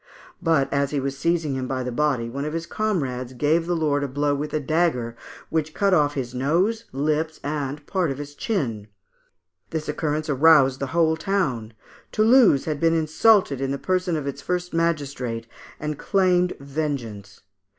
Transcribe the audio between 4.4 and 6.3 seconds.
a dagger, which cut off